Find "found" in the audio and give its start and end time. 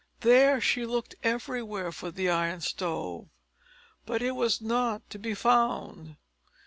5.35-6.15